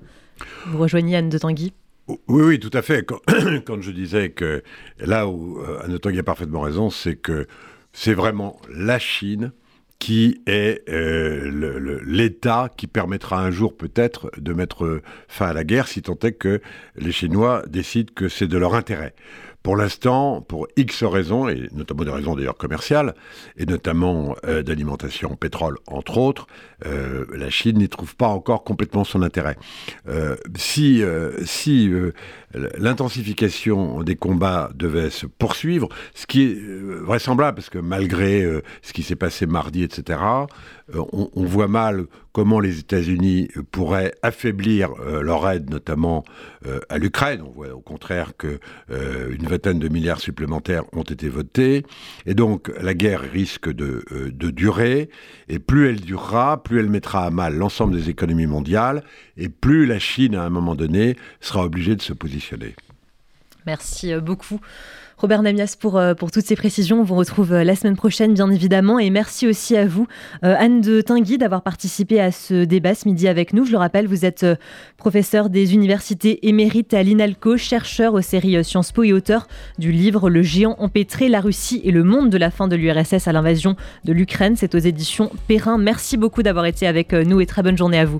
vous 0.68 0.78
rejoignez 0.78 1.18
Anne 1.18 1.30
de 1.30 1.38
Tanguy? 1.38 1.74
Oui, 2.08 2.18
oui, 2.30 2.60
tout 2.60 2.72
à 2.72 2.82
fait. 2.82 3.06
Quand, 3.06 3.20
quand 3.66 3.82
je 3.82 3.92
disais 3.92 4.30
que 4.30 4.64
là 5.00 5.28
où 5.28 5.60
Anne 5.84 5.92
de 5.92 5.98
Tanguy 5.98 6.20
a 6.20 6.24
parfaitement 6.24 6.62
raison, 6.62 6.90
c'est 6.90 7.18
que 7.18 7.46
c'est 7.92 8.14
vraiment 8.14 8.56
la 8.74 8.98
Chine 8.98 9.52
qui 10.00 10.42
est 10.46 10.88
euh, 10.90 12.02
l'État 12.06 12.70
qui 12.76 12.88
permettra 12.88 13.42
un 13.42 13.52
jour 13.52 13.76
peut-être 13.76 14.32
de 14.38 14.54
mettre 14.54 15.02
fin 15.28 15.48
à 15.48 15.54
la 15.54 15.64
guerre, 15.64 15.88
si 15.88 16.02
tant 16.02 16.18
est 16.24 16.34
que 16.34 16.62
les 16.96 17.12
Chinois 17.12 17.64
décident 17.68 18.12
que 18.14 18.30
c'est 18.30 18.48
de 18.48 18.58
leur 18.58 18.76
intérêt. 18.76 19.16
Pour 19.66 19.78
l'instant, 19.78 20.42
pour 20.42 20.68
X 20.78 21.04
raisons, 21.04 21.50
et 21.50 21.70
notamment 21.74 22.04
des 22.04 22.12
raisons 22.12 22.36
d'ailleurs 22.36 22.56
commerciales, 22.56 23.16
et 23.58 23.66
notamment 23.66 24.36
euh, 24.46 24.62
d'alimentation 24.62 25.36
pétrole, 25.36 25.80
entre 25.88 26.20
autres, 26.20 26.46
euh, 26.86 27.26
la 27.34 27.50
Chine 27.50 27.80
n'y 27.80 27.90
trouve 27.90 28.16
pas 28.16 28.28
encore 28.28 28.64
complètement 28.64 29.04
son 29.04 29.24
intérêt. 29.24 29.58
Euh, 30.08 30.36
si 30.56 31.02
si 31.46 31.92
l'intensification 32.78 34.04
des 34.04 34.16
combats 34.16 34.70
devait 34.76 35.10
se 35.10 35.26
poursuivre, 35.26 35.90
ce 36.14 36.28
qui 36.28 36.44
est 36.44 36.60
vraisemblable, 37.02 37.56
parce 37.56 37.72
que 37.72 37.80
malgré 37.80 38.48
ce 38.84 38.94
qui 38.94 39.02
s'est 39.02 39.16
passé 39.16 39.48
mardi, 39.48 39.82
etc., 39.82 40.20
on, 40.94 41.30
on, 41.34 41.46
voit 41.46 41.68
mal 41.68 42.06
comment 42.32 42.60
les 42.60 42.80
États-Unis 42.80 43.50
pourraient 43.72 44.14
affaiblir 44.22 44.90
leur 45.00 45.50
aide, 45.50 45.70
notamment 45.70 46.24
à 46.90 46.98
l'Ukraine. 46.98 47.42
On 47.42 47.52
voit 47.52 47.74
au 47.74 47.80
contraire 47.80 48.34
que 48.38 48.60
une 48.90 49.48
vingtaine 49.48 49.80
de 49.80 49.88
milliards 49.88 50.20
supplémentaires 50.20 50.84
ont 50.94 51.04
été 51.04 51.30
votés. 51.30 51.84
Et 52.26 52.34
donc 52.34 52.72
la 52.80 52.94
guerre 52.94 53.22
risque 53.22 53.70
de 53.70 54.04
durer. 54.52 55.10
Et 55.48 55.60
plus 55.60 55.90
elle 55.90 56.02
durera, 56.02 56.62
plus 56.62 56.80
elle 56.80 56.90
mettra 56.90 57.26
à 57.26 57.30
mal 57.30 57.56
l'ensemble 57.56 57.96
des 57.96 58.10
économies 58.10 58.48
mondiales 58.48 59.04
et 59.38 59.50
plus 59.50 59.86
la 59.86 60.00
Chine, 60.00 60.36
à 60.36 60.44
un 60.44 60.50
moment 60.50 60.76
donné, 60.76 61.16
sera 61.40 61.66
obligée 61.66 61.96
de 61.96 62.02
se 62.02 62.14
positionner. 62.14 62.76
Merci 63.66 64.14
euh, 64.14 64.20
beaucoup. 64.20 64.60
Robert 65.18 65.42
Namias 65.42 65.78
pour, 65.80 65.98
euh, 65.98 66.14
pour 66.14 66.30
toutes 66.30 66.46
ces 66.46 66.58
précisions. 66.58 67.00
On 67.00 67.04
vous 67.04 67.16
retrouve 67.16 67.54
euh, 67.54 67.64
la 67.64 67.76
semaine 67.76 67.96
prochaine, 67.96 68.34
bien 68.34 68.52
évidemment. 68.52 69.00
Et 69.00 69.10
merci 69.10 69.48
aussi 69.48 69.76
à 69.78 69.88
vous, 69.88 70.08
Anne 70.42 70.82
de 70.82 71.02
Tinguy, 71.02 71.38
d'avoir 71.38 71.62
participé 71.62 72.20
à 72.20 72.32
ce 72.32 72.66
débat 72.66 72.94
ce 72.94 73.08
midi 73.08 73.28
avec 73.28 73.54
nous. 73.54 73.66
Je 73.66 73.72
le 73.72 73.78
rappelle, 73.78 74.08
vous 74.08 74.26
êtes 74.26 74.46
professeur 74.98 75.50
des 75.50 75.74
universités 75.74 76.48
émérites 76.48 76.94
à 76.94 77.02
l'INALCO, 77.02 77.58
chercheur 77.58 78.14
aux 78.14 78.22
séries 78.22 78.64
Sciences 78.64 78.92
Po 78.92 79.04
et 79.04 79.14
auteur 79.14 79.48
du 79.80 79.92
livre 79.92 80.30
Le 80.30 80.44
géant 80.44 80.76
empêtré, 80.80 81.30
la 81.30 81.40
Russie 81.40 81.82
et 81.84 81.92
le 81.92 82.04
monde 82.04 82.30
de 82.30 82.38
la 82.38 82.52
fin 82.52 82.68
de 82.68 82.76
l'URSS 82.76 83.28
à 83.28 83.32
l'invasion 83.32 83.76
de 84.04 84.14
l'Ukraine. 84.14 84.56
C'est 84.56 84.76
aux 84.76 84.80
éditions 84.80 85.32
Perrin. 85.48 85.78
Merci 85.78 86.18
beaucoup 86.18 86.44
d'avoir 86.44 86.66
été 86.66 86.88
avec 86.88 87.14
nous 87.14 87.40
et 87.40 87.46
très 87.46 87.64
bonne 87.64 87.78
journée 87.78 88.00
à 88.00 88.06
vous. 88.06 88.14